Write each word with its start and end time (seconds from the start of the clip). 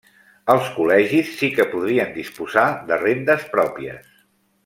Els 0.53 0.69
col·legis 0.77 1.27
sí 1.41 1.49
que 1.57 1.67
podrien 1.75 2.15
disposar 2.17 2.65
de 2.89 2.99
rendes 3.05 3.47
pròpies. 3.55 4.09